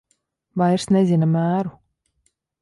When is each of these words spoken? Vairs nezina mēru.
Vairs 0.61 0.87
nezina 0.95 1.29
mēru. 1.35 1.75